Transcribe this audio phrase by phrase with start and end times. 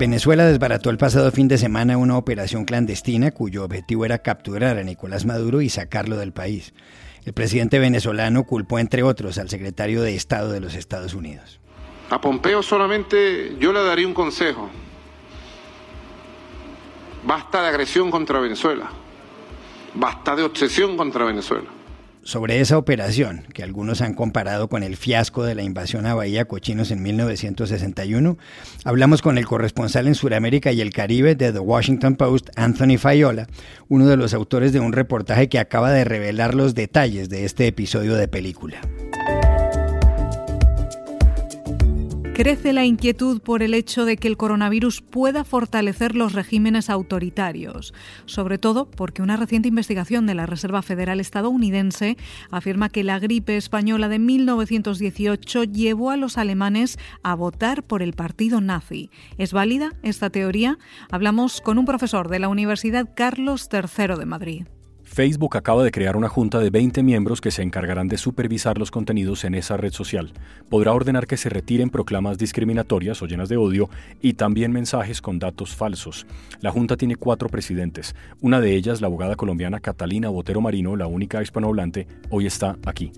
[0.00, 4.82] Venezuela desbarató el pasado fin de semana una operación clandestina cuyo objetivo era capturar a
[4.82, 6.72] Nicolás Maduro y sacarlo del país.
[7.26, 11.60] El presidente venezolano culpó, entre otros, al secretario de Estado de los Estados Unidos.
[12.08, 14.70] A Pompeo solamente yo le daría un consejo.
[17.22, 18.88] Basta de agresión contra Venezuela.
[19.92, 21.68] Basta de obsesión contra Venezuela
[22.22, 26.46] sobre esa operación, que algunos han comparado con el fiasco de la invasión a Bahía
[26.46, 28.38] Cochinos en 1961,
[28.84, 33.46] hablamos con el corresponsal en Sudamérica y el Caribe de The Washington Post, Anthony Fayola,
[33.88, 37.66] uno de los autores de un reportaje que acaba de revelar los detalles de este
[37.66, 38.80] episodio de película.
[42.40, 47.92] Crece la inquietud por el hecho de que el coronavirus pueda fortalecer los regímenes autoritarios,
[48.24, 52.16] sobre todo porque una reciente investigación de la Reserva Federal estadounidense
[52.50, 58.14] afirma que la gripe española de 1918 llevó a los alemanes a votar por el
[58.14, 59.10] partido nazi.
[59.36, 60.78] ¿Es válida esta teoría?
[61.10, 64.64] Hablamos con un profesor de la Universidad Carlos III de Madrid.
[65.12, 68.92] Facebook acaba de crear una junta de 20 miembros que se encargarán de supervisar los
[68.92, 70.32] contenidos en esa red social.
[70.68, 73.90] Podrá ordenar que se retiren proclamas discriminatorias o llenas de odio
[74.22, 76.28] y también mensajes con datos falsos.
[76.60, 78.14] La junta tiene cuatro presidentes.
[78.40, 83.10] Una de ellas, la abogada colombiana Catalina Botero Marino, la única hispanohablante, hoy está aquí.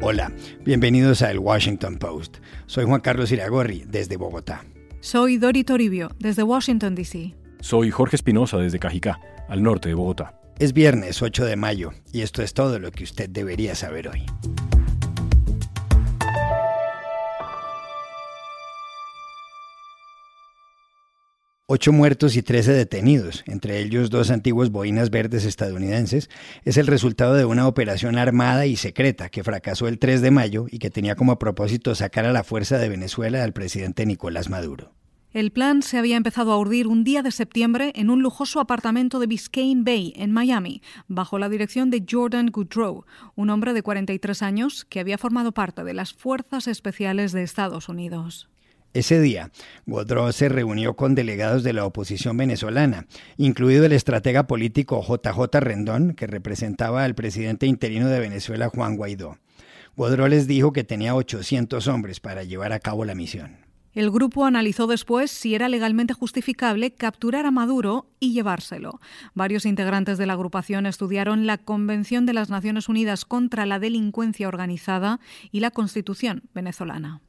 [0.00, 0.32] Hola,
[0.64, 2.38] bienvenidos a El Washington Post.
[2.66, 4.64] Soy Juan Carlos Iragorri, desde Bogotá.
[4.98, 7.45] Soy Dori Toribio, desde Washington, D.C.
[7.60, 10.40] Soy Jorge Espinosa desde Cajicá, al norte de Bogotá.
[10.58, 14.24] Es viernes 8 de mayo y esto es todo lo que usted debería saber hoy.
[21.68, 26.30] Ocho muertos y trece detenidos, entre ellos dos antiguos boinas verdes estadounidenses,
[26.64, 30.66] es el resultado de una operación armada y secreta que fracasó el 3 de mayo
[30.70, 34.92] y que tenía como propósito sacar a la fuerza de Venezuela al presidente Nicolás Maduro.
[35.32, 39.18] El plan se había empezado a urdir un día de septiembre en un lujoso apartamento
[39.18, 43.04] de Biscayne Bay, en Miami, bajo la dirección de Jordan Goodrow,
[43.34, 47.88] un hombre de 43 años que había formado parte de las Fuerzas Especiales de Estados
[47.88, 48.48] Unidos.
[48.94, 49.50] Ese día,
[49.84, 56.14] Goodrow se reunió con delegados de la oposición venezolana, incluido el estratega político JJ Rendón,
[56.14, 59.36] que representaba al presidente interino de Venezuela, Juan Guaidó.
[59.96, 63.65] Goodrow les dijo que tenía 800 hombres para llevar a cabo la misión.
[63.96, 69.00] El grupo analizó después si era legalmente justificable capturar a Maduro y llevárselo.
[69.32, 74.48] Varios integrantes de la agrupación estudiaron la Convención de las Naciones Unidas contra la Delincuencia
[74.48, 75.18] Organizada
[75.50, 77.22] y la Constitución venezolana.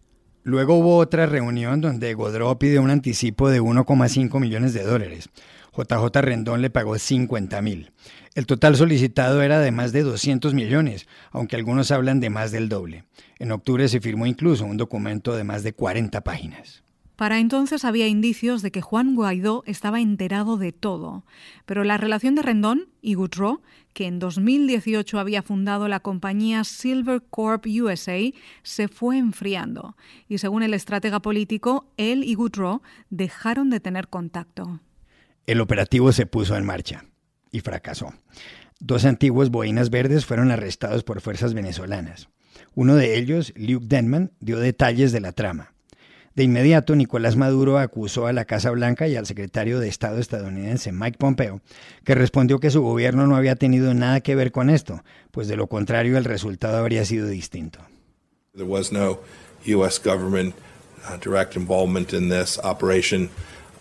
[0.44, 5.30] Luego hubo otra reunión donde Godró pidió un anticipo de 1,5 millones de dólares.
[5.78, 7.92] JJ Rendón le pagó 50 mil.
[8.34, 12.68] El total solicitado era de más de 200 millones, aunque algunos hablan de más del
[12.68, 13.04] doble.
[13.38, 16.84] En octubre se firmó incluso un documento de más de 40 páginas.
[17.16, 21.26] Para entonces había indicios de que Juan Guaidó estaba enterado de todo,
[21.66, 23.62] pero la relación de Rendón y Goodrow,
[23.94, 28.20] que en 2018 había fundado la compañía Silver Corp USA,
[28.62, 29.98] se fue enfriando,
[30.30, 34.80] y según el estratega político, él y Goodrow dejaron de tener contacto.
[35.48, 37.06] El operativo se puso en marcha
[37.52, 38.14] y fracasó.
[38.80, 42.30] Dos antiguos boinas verdes fueron arrestados por fuerzas venezolanas.
[42.76, 45.74] Uno de ellos, Luke Denman, dio detalles de la trama.
[46.36, 50.92] De inmediato, Nicolás Maduro acusó a la Casa Blanca y al secretario de Estado estadounidense
[50.92, 51.62] Mike Pompeo,
[52.04, 55.56] que respondió que su gobierno no había tenido nada que ver con esto, pues de
[55.56, 57.80] lo contrario el resultado habría sido distinto.
[58.54, 59.22] There was no
[59.66, 60.00] U.S.
[60.04, 60.54] government
[61.10, 63.30] uh, direct involvement in this operation.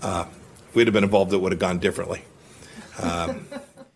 [0.01, 0.25] Uh,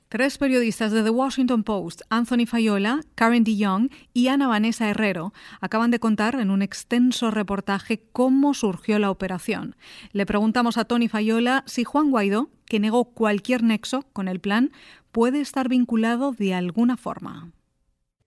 [0.09, 5.93] Tres periodistas de The Washington Post, Anthony Fayola, Karen DeYoung y Ana Vanessa Herrero, acaban
[5.93, 9.77] de contar en un extenso reportaje cómo surgió la operación.
[10.11, 14.73] Le preguntamos a Tony Fayola si Juan Guaidó, que negó cualquier nexo con el plan,
[15.13, 17.53] puede estar vinculado de alguna forma.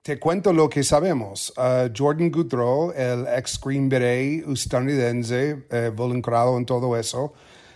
[0.03, 1.53] Te cuento lo que sabemos.
[1.57, 7.33] Uh, Jordan Goodrow, el ex Green Beret estadounidense, eh, involucrado en todo eso,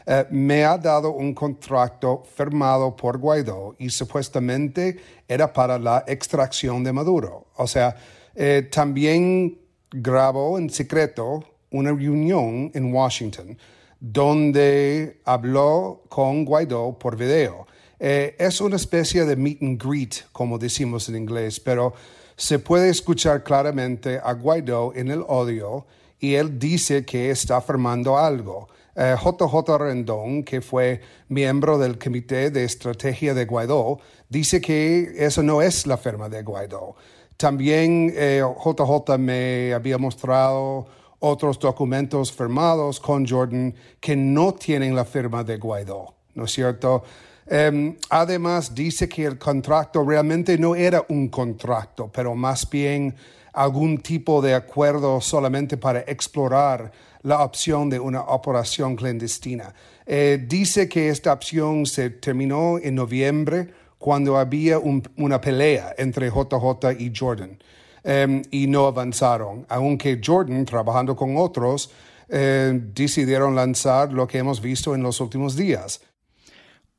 [0.10, 6.82] eh, me ha dado un contrato firmado por Guaidó y supuestamente era para la extracción
[6.82, 7.48] de Maduro.
[7.58, 7.94] O sea,
[8.34, 9.60] eh, también
[9.92, 13.58] grabó en secreto una reunión en Washington
[14.00, 17.68] donde habló con Guaidó por video.
[18.00, 21.94] Eh, es una especie de meet and greet, como decimos en inglés, pero
[22.38, 25.86] se puede escuchar claramente a Guaidó en el audio
[26.18, 28.70] y él dice que está firmando algo.
[28.98, 35.44] JJ eh, Rendón, que fue miembro del Comité de Estrategia de Guaidó, dice que eso
[35.44, 36.96] no es la firma de Guaidó.
[37.38, 40.88] También JJ eh, me había mostrado
[41.20, 47.04] otros documentos firmados con Jordan que no tienen la firma de Guaidó, ¿no es cierto?
[47.50, 53.16] Em, además, dice que el contrato realmente no era un contrato, pero más bien
[53.54, 56.92] algún tipo de acuerdo solamente para explorar
[57.24, 59.74] la opción de una operación clandestina.
[60.06, 67.00] Eh, dice que esta opción se terminó en noviembre cuando había una pelea entre JJ
[67.00, 67.58] y Jordan
[68.04, 71.90] em, y no avanzaron, aunque Jordan, trabajando con otros,
[72.30, 76.02] eh, decidieron lanzar lo que hemos visto en los últimos días.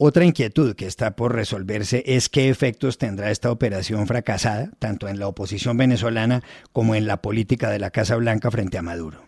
[0.01, 5.19] Otra inquietud que está por resolverse es qué efectos tendrá esta operación fracasada, tanto en
[5.19, 9.25] la oposición venezolana como en la política de la Casa Blanca frente a Maduro.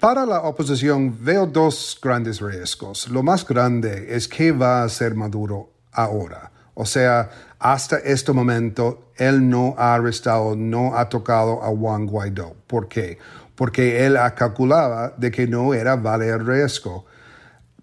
[0.00, 3.08] Para la oposición veo dos grandes riesgos.
[3.08, 6.50] Lo más grande es qué va a hacer Maduro ahora.
[6.74, 7.30] O sea,
[7.60, 12.56] hasta este momento él no ha arrestado, no ha tocado a Juan Guaidó.
[12.66, 13.18] ¿Por qué?
[13.54, 17.06] Porque él calculaba de que no era vale el riesgo.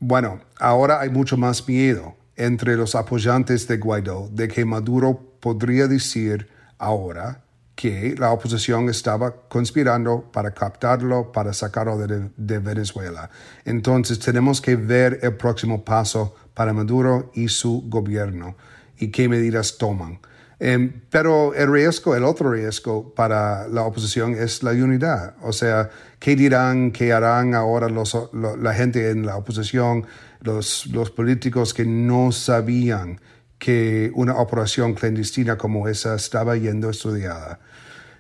[0.04, 5.88] Bueno, ahora hay mucho más miedo entre los apoyantes de Guaidó de que Maduro podría
[5.88, 6.50] decir
[6.80, 7.44] ahora
[7.76, 13.30] que la oposición estaba conspirando para captarlo, para sacarlo de, Venezuela.
[13.64, 18.56] Entonces tenemos que ver el próximo paso para Maduro y su gobierno
[18.98, 20.20] y qué medidas toman.
[20.64, 25.34] Em, pero el riesgo, el otro riesgo para la oposición es la unidad.
[25.42, 30.06] O sea, ¿qué dirán, qué harán ahora la gente en la oposición,
[30.42, 33.20] los, los políticos que no sabían
[33.58, 37.60] que una operación clandestina como esa estaba yendo estudiada?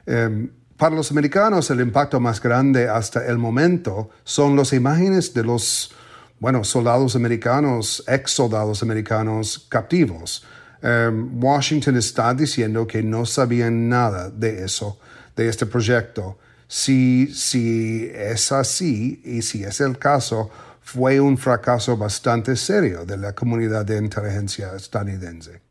[0.08, 5.44] Em, para los americanos el impacto más grande hasta el momento son las imágenes de
[5.44, 5.94] los,
[6.40, 10.44] bueno, soldados americanos, ex soldados americanos captivos.
[10.82, 15.00] Em, Washington está diciendo que no sabían nada de eso,
[15.36, 16.38] de este proyecto.
[16.68, 20.50] Si, si es así y si es el caso,
[20.82, 25.71] fue un fracaso bastante serio de la comunidad de inteligencia estadounidense.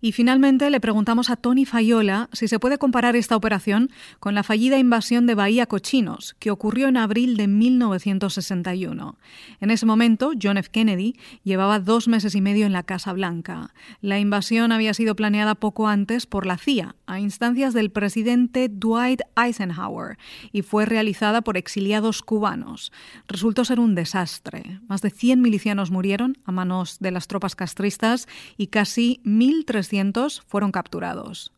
[0.00, 3.90] Y finalmente le preguntamos a Tony Fayola si se puede comparar esta operación
[4.20, 9.16] con la fallida invasión de Bahía Cochinos, que ocurrió en abril de 1961.
[9.60, 10.68] En ese momento, John F.
[10.70, 13.72] Kennedy llevaba dos meses y medio en la Casa Blanca.
[14.02, 19.22] La invasión había sido planeada poco antes por la CIA, a instancias del presidente Dwight
[19.34, 20.18] Eisenhower,
[20.52, 22.92] y fue realizada por exiliados cubanos.
[23.28, 24.80] Resultó ser un desastre.
[24.88, 28.28] Más de 100 milicianos murieron a manos de las tropas castristas
[28.58, 29.85] y casi 1.300
[30.46, 31.52] fueron capturados?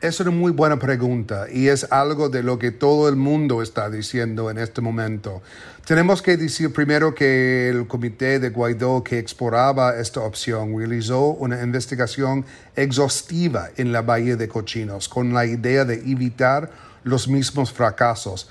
[0.00, 3.88] Es una muy buena pregunta y es algo de lo que todo el mundo está
[3.88, 5.40] diciendo en este momento.
[5.86, 11.62] Tenemos que decir primero que el comité de Guaidó que exploraba esta opción realizó una
[11.62, 12.44] investigación
[12.74, 16.70] exhaustiva en la Bahía de Cochinos con la idea de evitar
[17.02, 18.50] los mismos fracasos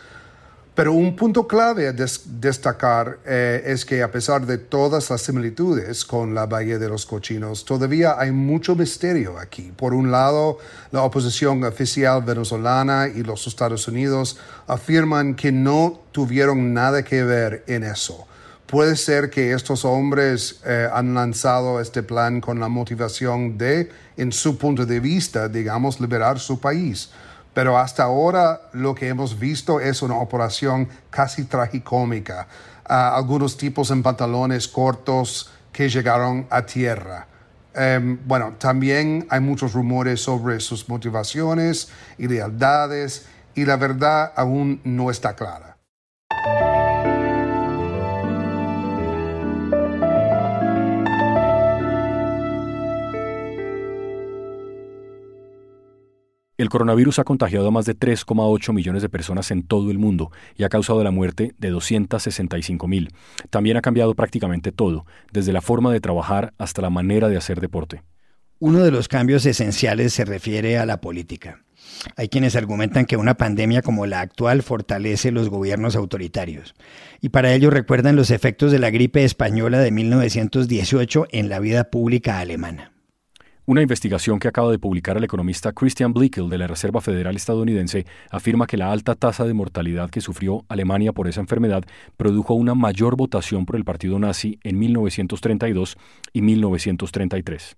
[0.75, 6.03] pero un punto clave a destacar eh, es que a pesar de todas las similitudes
[6.03, 9.71] con la Bahía de los Cochinos, todavía hay mucho misterio aquí.
[9.73, 10.57] Por un lado,
[10.91, 14.37] la oposición oficial venezolana y los Estados Unidos
[14.67, 18.27] afirman que no tuvieron nada que ver en eso.
[18.67, 24.33] Puede ser que estos hombres eh, han lanzado este plan con la motivación de, en
[24.33, 27.11] su punto de vista, digamos, liberar su país
[27.55, 32.47] pero hasta ahora lo que hemos visto es una operación casi tragicómica.
[32.85, 37.27] Ah, algunos tipos en pantalones cortos que llegaron a tierra.
[37.73, 44.81] Em, bueno, también hay muchos rumores sobre sus motivaciones y lealtades y la verdad aún
[44.83, 45.74] no está clara.
[56.57, 60.31] El coronavirus ha contagiado a más de 3,8 millones de personas en todo el mundo
[60.55, 63.11] y ha causado la muerte de 265 mil.
[63.49, 67.59] También ha cambiado prácticamente todo, desde la forma de trabajar hasta la manera de hacer
[67.59, 68.03] deporte.
[68.59, 71.59] Uno de los cambios esenciales se refiere a la política.
[72.15, 76.73] Hay quienes argumentan que una pandemia como la actual fortalece los gobiernos autoritarios,
[77.19, 81.89] y para ello recuerdan los efectos de la gripe española de 1918 en la vida
[81.91, 82.94] pública alemana.
[83.67, 88.05] Una investigación que acaba de publicar el economista Christian Blickel de la Reserva Federal estadounidense
[88.29, 91.83] afirma que la alta tasa de mortalidad que sufrió Alemania por esa enfermedad
[92.15, 95.97] produjo una mayor votación por el partido nazi en 1932
[96.31, 97.75] y 1933.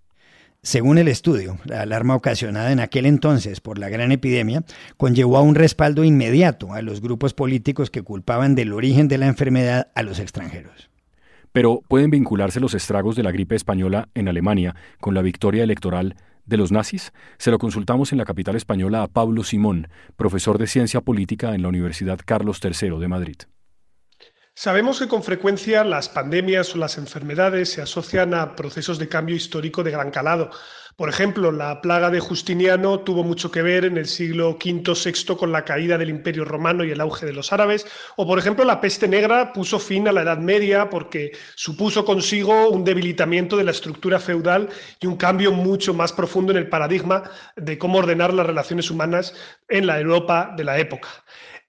[0.61, 4.65] Según el estudio, la alarma ocasionada en aquel entonces por la gran epidemia
[4.97, 9.27] conllevó a un respaldo inmediato a los grupos políticos que culpaban del origen de la
[9.27, 10.89] enfermedad a los extranjeros.
[11.57, 16.15] Pero pueden vincularse los estragos de la gripe española en Alemania con la victoria electoral
[16.45, 17.13] de los nazis?
[17.39, 21.63] Se lo consultamos en la capital española a Pablo Simón, profesor de Ciencia Política en
[21.63, 23.35] la Universidad Carlos III de Madrid.
[24.53, 29.35] Sabemos que con frecuencia las pandemias o las enfermedades se asocian a procesos de cambio
[29.35, 30.51] histórico de gran calado.
[30.97, 35.35] Por ejemplo, la plaga de Justiniano tuvo mucho que ver en el siglo V VI
[35.35, 37.85] con la caída del Imperio Romano y el auge de los árabes,
[38.15, 42.69] o por ejemplo, la peste negra puso fin a la Edad Media porque supuso consigo
[42.69, 47.29] un debilitamiento de la estructura feudal y un cambio mucho más profundo en el paradigma
[47.55, 49.35] de cómo ordenar las relaciones humanas
[49.69, 51.09] en la Europa de la época.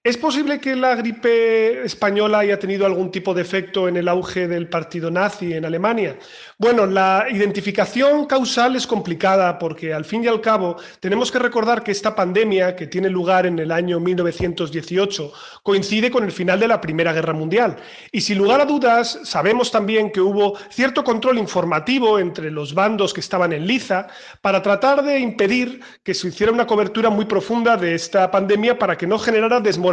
[0.01, 4.47] ¿Es posible que la gripe española haya tenido algún tipo de efecto en el auge
[4.47, 6.17] del partido nazi en Alemania?
[6.57, 11.83] Bueno, la identificación causal es complicada porque al fin y al cabo tenemos que recordar
[11.83, 16.69] que esta pandemia, que tiene lugar en el año 1918, coincide con el final de
[16.69, 17.75] la Primera Guerra Mundial.
[18.13, 23.13] Y sin lugar a dudas, sabemos también que hubo cierto control informativo entre los bandos
[23.13, 24.07] que estaban en liza
[24.39, 28.97] para tratar de impedir que se hiciera una cobertura muy profunda de esta pandemia para
[28.97, 29.89] que no generara desmoralización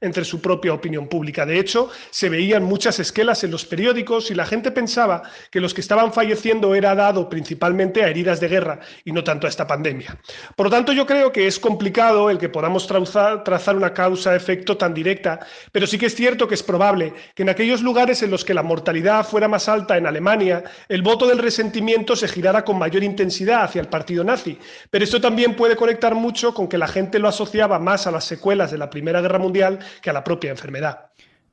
[0.00, 1.46] entre su propia opinión pública.
[1.46, 5.74] De hecho, se veían muchas esquelas en los periódicos y la gente pensaba que los
[5.74, 9.66] que estaban falleciendo era dado principalmente a heridas de guerra y no tanto a esta
[9.66, 10.18] pandemia.
[10.56, 14.94] Por lo tanto, yo creo que es complicado el que podamos trazar una causa-efecto tan
[14.94, 15.40] directa,
[15.72, 18.54] pero sí que es cierto que es probable que en aquellos lugares en los que
[18.54, 23.02] la mortalidad fuera más alta en Alemania, el voto del resentimiento se girara con mayor
[23.02, 24.58] intensidad hacia el partido nazi.
[24.90, 28.24] Pero esto también puede conectar mucho con que la gente lo asociaba más a las
[28.24, 31.10] secuelas de la Primera Guerra Mundial que a la propia enfermedad.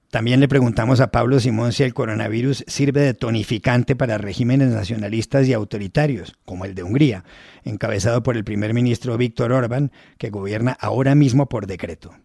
[0.09, 5.47] También le preguntamos a Pablo Simón si el coronavirus sirve de tonificante para regímenes nacionalistas
[5.47, 7.23] y autoritarios, como el de Hungría,
[7.65, 12.15] encabezado por el primer ministro Víctor Orbán, que gobierna ahora mismo por decreto.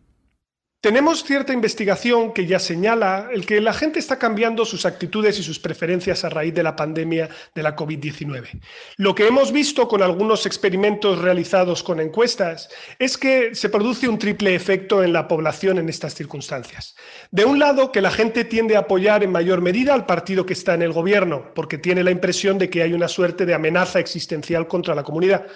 [0.83, 5.43] Tenemos cierta investigación que ya señala el que la gente está cambiando sus actitudes y
[5.43, 8.63] sus preferencias a raíz de la pandemia de la COVID-19.
[8.97, 14.19] Lo que hemos visto con algunos experimentos realizados con encuestas es que se produce un
[14.19, 16.97] triple efecto en la población en estas circunstancias.
[17.31, 20.55] De un lado, que la gente tiende a apoyar en mayor medida al partido que
[20.55, 24.01] está en el gobierno, porque tiene la impresión de que hay una suerte de amenaza
[24.01, 25.47] existencial contra la comunidad.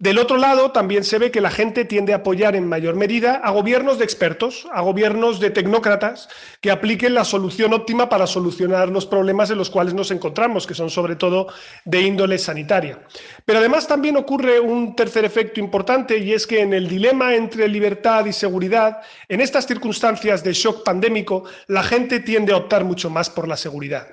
[0.00, 3.36] Del otro lado, también se ve que la gente tiende a apoyar en mayor medida
[3.36, 6.28] a gobiernos de expertos, a gobiernos de tecnócratas
[6.60, 10.74] que apliquen la solución óptima para solucionar los problemas en los cuales nos encontramos, que
[10.74, 11.46] son sobre todo
[11.84, 12.98] de índole sanitaria.
[13.44, 17.68] Pero además también ocurre un tercer efecto importante y es que en el dilema entre
[17.68, 23.10] libertad y seguridad, en estas circunstancias de shock pandémico, la gente tiende a optar mucho
[23.10, 24.08] más por la seguridad.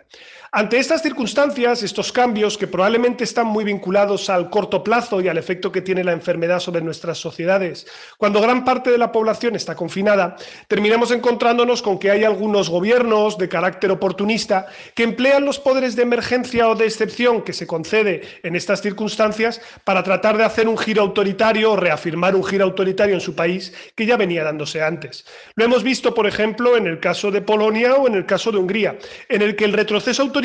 [0.53, 5.37] Ante estas circunstancias, estos cambios que probablemente están muy vinculados al corto plazo y al
[5.37, 9.75] efecto que tiene la enfermedad sobre nuestras sociedades, cuando gran parte de la población está
[9.75, 10.35] confinada,
[10.67, 16.01] terminamos encontrándonos con que hay algunos gobiernos de carácter oportunista que emplean los poderes de
[16.01, 20.77] emergencia o de excepción que se concede en estas circunstancias para tratar de hacer un
[20.77, 25.25] giro autoritario o reafirmar un giro autoritario en su país que ya venía dándose antes.
[25.55, 28.57] Lo hemos visto, por ejemplo, en el caso de Polonia o en el caso de
[28.57, 28.97] Hungría,
[29.29, 30.40] en el que el retroceso autoritario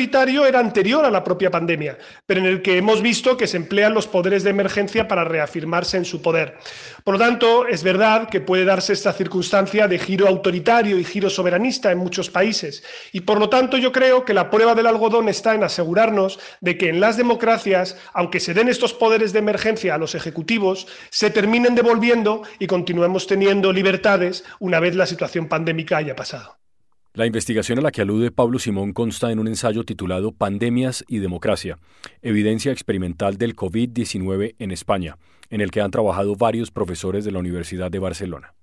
[0.47, 3.93] era anterior a la propia pandemia, pero en el que hemos visto que se emplean
[3.93, 6.57] los poderes de emergencia para reafirmarse en su poder.
[7.03, 11.29] Por lo tanto, es verdad que puede darse esta circunstancia de giro autoritario y giro
[11.29, 12.83] soberanista en muchos países.
[13.11, 16.77] Y por lo tanto, yo creo que la prueba del algodón está en asegurarnos de
[16.77, 21.29] que en las democracias, aunque se den estos poderes de emergencia a los ejecutivos, se
[21.29, 26.57] terminen devolviendo y continuemos teniendo libertades una vez la situación pandémica haya pasado.
[27.17, 31.17] La investigación a la que alude Pablo Simón consta en un ensayo titulado Pandemias y
[31.17, 31.79] Democracia,
[32.21, 35.17] evidencia experimental del COVID-19 en España,
[35.49, 38.53] en el que han trabajado varios profesores de la Universidad de Barcelona.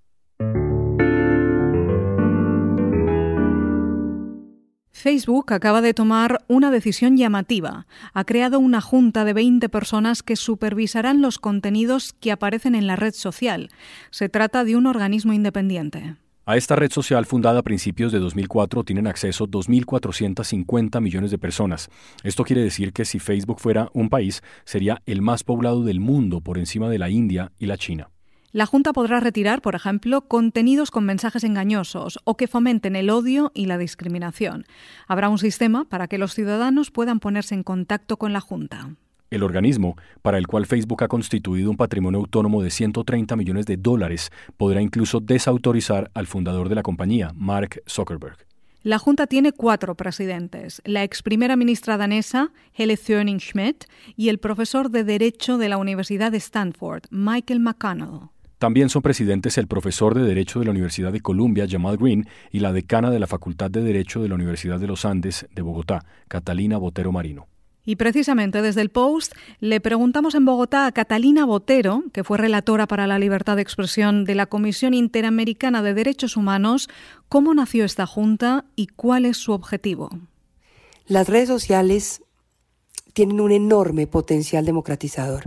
[4.93, 7.89] Facebook acaba de tomar una decisión llamativa.
[8.13, 12.95] Ha creado una junta de 20 personas que supervisarán los contenidos que aparecen en la
[12.95, 13.71] red social.
[14.13, 16.15] Se trata de un organismo independiente.
[16.47, 21.89] A esta red social fundada a principios de 2004 tienen acceso 2.450 millones de personas.
[22.23, 26.43] Esto quiere decir que si Facebook fuera un país, sería el más poblado del mundo
[26.43, 28.11] por encima de la India y la China.
[28.53, 33.51] La Junta podrá retirar, por ejemplo, contenidos con mensajes engañosos o que fomenten el odio
[33.55, 34.67] y la discriminación.
[35.09, 38.91] Habrá un sistema para que los ciudadanos puedan ponerse en contacto con la Junta.
[39.35, 43.77] El organismo, para el cual Facebook ha constituido un patrimonio autónomo de 130 millones de
[43.77, 48.37] dólares, podrá incluso desautorizar al fundador de la compañía, Mark Zuckerberg.
[48.85, 54.89] La Junta tiene cuatro presidentes, la ex primera ministra danesa, Hele Thorning-Schmidt, y el profesor
[54.89, 58.29] de Derecho de la Universidad de Stanford, Michael McConnell.
[58.59, 62.61] También son presidentes el profesor de Derecho de la Universidad de Columbia, Jamal Green, y
[62.61, 66.05] la decana de la Facultad de Derecho de la Universidad de los Andes de Bogotá,
[66.29, 67.49] Catalina Botero Marino.
[67.85, 72.87] Y precisamente desde el Post le preguntamos en Bogotá a Catalina Botero, que fue relatora
[72.87, 76.89] para la libertad de expresión de la Comisión Interamericana de Derechos Humanos,
[77.29, 80.11] cómo nació esta junta y cuál es su objetivo.
[81.07, 82.23] Las redes sociales
[83.13, 85.45] tienen un enorme potencial democratizador.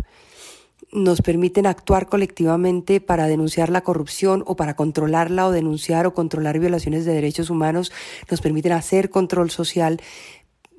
[0.94, 6.60] Nos permiten actuar colectivamente para denunciar la corrupción o para controlarla o denunciar o controlar
[6.60, 7.92] violaciones de derechos humanos.
[8.32, 10.00] Nos permiten hacer control social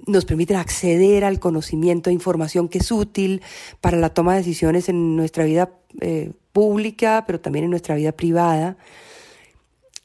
[0.08, 3.42] nos permiten acceder al conocimiento e información que es útil
[3.80, 8.12] para la toma de decisiones en nuestra vida eh, pública, pero también en nuestra vida
[8.12, 8.76] privada,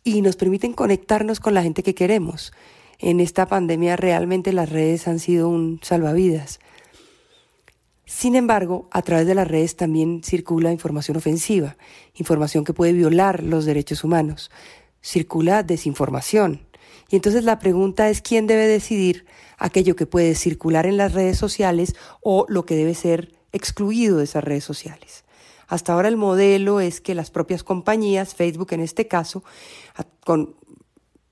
[0.03, 2.53] y nos permiten conectarnos con la gente que queremos.
[2.99, 6.59] En esta pandemia realmente las redes han sido un salvavidas.
[8.05, 11.77] Sin embargo, a través de las redes también circula información ofensiva,
[12.15, 14.51] información que puede violar los derechos humanos,
[15.01, 16.67] circula desinformación.
[17.09, 19.25] Y entonces la pregunta es quién debe decidir
[19.57, 24.25] aquello que puede circular en las redes sociales o lo que debe ser excluido de
[24.25, 25.23] esas redes sociales.
[25.67, 29.43] Hasta ahora el modelo es que las propias compañías, Facebook en este caso,
[30.25, 30.55] con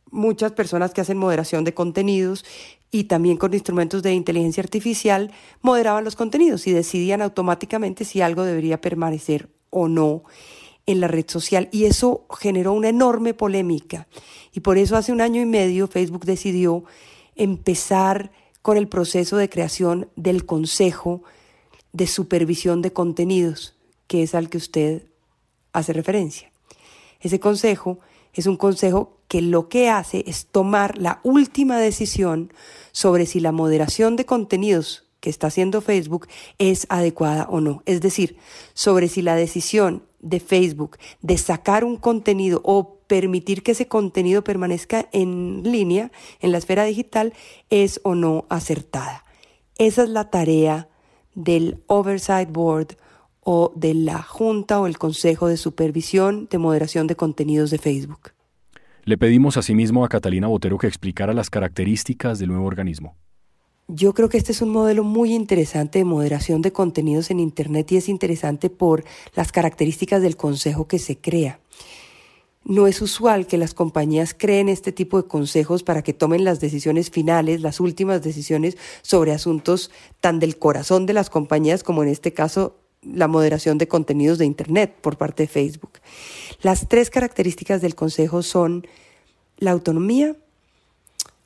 [0.10, 2.46] muchas personas que hacen moderación de contenidos
[2.92, 8.44] y también con instrumentos de inteligencia artificial, moderaban los contenidos y decidían automáticamente si algo
[8.44, 10.24] debería permanecer o no
[10.92, 11.70] en la red social.
[11.72, 14.08] Y eso generó una enorme polémica.
[14.54, 16.84] Y por eso hace un año y medio Facebook decidió
[17.36, 18.32] empezar
[18.62, 21.24] con el proceso de creación del Consejo
[21.94, 23.76] de Supervisión de Contenidos,
[24.08, 25.04] que es al que usted
[25.74, 26.52] hace referencia.
[27.20, 28.00] Ese consejo
[28.34, 32.54] es un consejo que lo que hace es tomar la última decisión
[32.92, 37.84] sobre si la moderación de contenidos que está haciendo Facebook es adecuada o no.
[37.86, 38.38] Es decir,
[38.74, 44.44] sobre si la decisión de Facebook de sacar un contenido o permitir que ese contenido
[44.44, 47.34] permanezca en línea, en la esfera digital,
[47.70, 49.26] es o no acertada.
[49.78, 50.88] Esa es la tarea
[51.36, 52.98] del Oversight Board
[53.42, 58.32] o de la Junta o el Consejo de Supervisión de Moderación de Contenidos de Facebook.
[59.04, 63.16] Le pedimos asimismo a Catalina Botero que explicara las características del nuevo organismo.
[63.88, 67.92] Yo creo que este es un modelo muy interesante de moderación de contenidos en Internet
[67.92, 69.04] y es interesante por
[69.36, 71.60] las características del consejo que se crea.
[72.64, 76.60] No es usual que las compañías creen este tipo de consejos para que tomen las
[76.60, 79.90] decisiones finales, las últimas decisiones sobre asuntos
[80.20, 84.46] tan del corazón de las compañías como en este caso la moderación de contenidos de
[84.46, 86.00] Internet por parte de Facebook.
[86.62, 88.86] Las tres características del consejo son
[89.58, 90.36] la autonomía,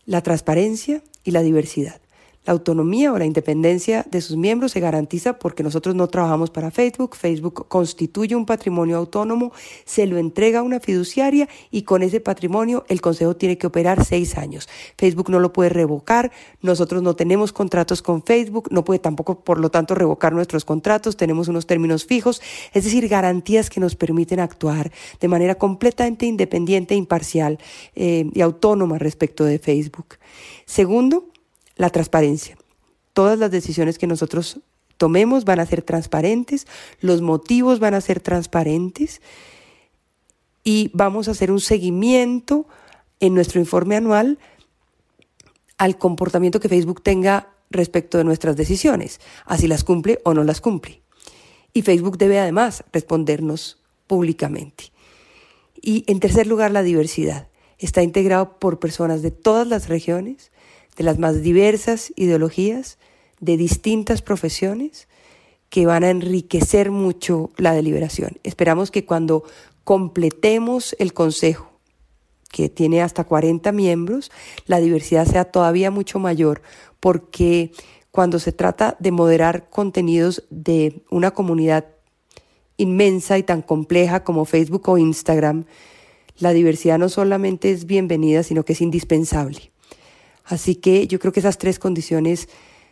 [0.05, 2.01] la transparencia y la diversidad.
[2.45, 6.71] La autonomía o la independencia de sus miembros se garantiza porque nosotros no trabajamos para
[6.71, 7.15] Facebook.
[7.15, 9.51] Facebook constituye un patrimonio autónomo,
[9.83, 14.05] se lo entrega a una fiduciaria y con ese patrimonio el Consejo tiene que operar
[14.05, 14.69] seis años.
[14.97, 16.31] Facebook no lo puede revocar,
[16.61, 21.17] nosotros no tenemos contratos con Facebook, no puede tampoco, por lo tanto, revocar nuestros contratos,
[21.17, 22.41] tenemos unos términos fijos,
[22.73, 27.59] es decir, garantías que nos permiten actuar de manera completamente independiente, imparcial
[27.95, 30.17] eh, y autónoma respecto de Facebook.
[30.65, 31.25] Segundo,
[31.75, 32.57] la transparencia.
[33.13, 34.59] Todas las decisiones que nosotros
[34.97, 36.67] tomemos van a ser transparentes,
[37.01, 39.21] los motivos van a ser transparentes
[40.63, 42.67] y vamos a hacer un seguimiento
[43.19, 44.39] en nuestro informe anual
[45.77, 50.61] al comportamiento que Facebook tenga respecto de nuestras decisiones, así las cumple o no las
[50.61, 51.01] cumple.
[51.73, 54.91] Y Facebook debe además respondernos públicamente.
[55.81, 57.49] Y en tercer lugar, la diversidad.
[57.77, 60.51] Está integrado por personas de todas las regiones,
[60.95, 62.97] de las más diversas ideologías,
[63.39, 65.07] de distintas profesiones,
[65.69, 68.37] que van a enriquecer mucho la deliberación.
[68.43, 69.43] Esperamos que cuando
[69.83, 71.69] completemos el Consejo,
[72.51, 74.31] que tiene hasta 40 miembros,
[74.65, 76.61] la diversidad sea todavía mucho mayor,
[77.01, 77.71] porque
[78.11, 81.85] cuando se trata de moderar contenidos de una comunidad
[82.77, 85.65] inmensa y tan compleja como Facebook o Instagram,
[86.37, 89.71] la diversidad no solamente es bienvenida, sino que es indispensable.
[90.45, 92.47] Así que yo creo que esas tres condiciones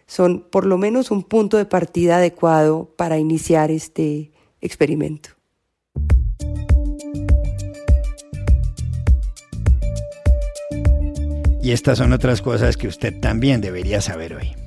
[0.08, 5.30] son por lo menos un punto de partida adecuado para iniciar este experimento.
[11.62, 14.63] Y estas son otras cosas que usted también debería saber hoy.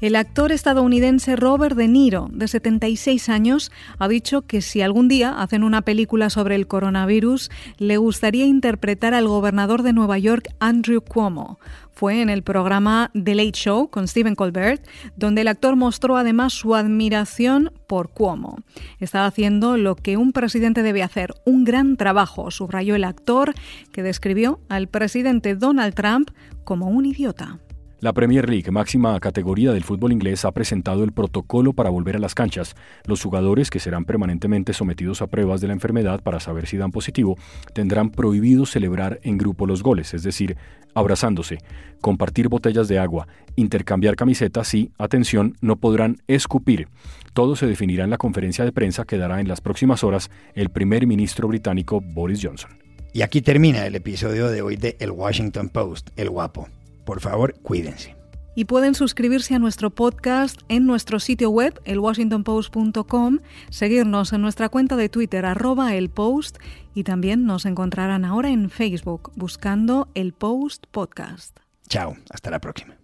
[0.00, 5.42] El actor estadounidense Robert De Niro, de 76 años, ha dicho que si algún día
[5.42, 11.02] hacen una película sobre el coronavirus, le gustaría interpretar al gobernador de Nueva York, Andrew
[11.02, 11.58] Cuomo.
[11.92, 14.82] Fue en el programa The Late Show con Stephen Colbert,
[15.16, 18.56] donde el actor mostró además su admiración por Cuomo.
[19.00, 23.52] Estaba haciendo lo que un presidente debe hacer, un gran trabajo, subrayó el actor,
[23.92, 26.30] que describió al presidente Donald Trump
[26.64, 27.58] como un idiota.
[28.00, 32.18] La Premier League, máxima categoría del fútbol inglés, ha presentado el protocolo para volver a
[32.18, 32.74] las canchas.
[33.04, 36.92] Los jugadores, que serán permanentemente sometidos a pruebas de la enfermedad para saber si dan
[36.92, 37.36] positivo,
[37.74, 40.56] tendrán prohibido celebrar en grupo los goles, es decir,
[40.94, 41.58] abrazándose,
[42.00, 46.88] compartir botellas de agua, intercambiar camisetas y, atención, no podrán escupir.
[47.34, 50.70] Todo se definirá en la conferencia de prensa que dará en las próximas horas el
[50.70, 52.70] primer ministro británico Boris Johnson.
[53.12, 56.66] Y aquí termina el episodio de hoy de El Washington Post, El Guapo.
[57.04, 58.16] Por favor, cuídense.
[58.54, 63.38] Y pueden suscribirse a nuestro podcast en nuestro sitio web, elwashingtonpost.com,
[63.70, 66.58] seguirnos en nuestra cuenta de Twitter, arroba el post,
[66.92, 71.58] y también nos encontrarán ahora en Facebook buscando el Post Podcast.
[71.88, 72.99] Chao, hasta la próxima.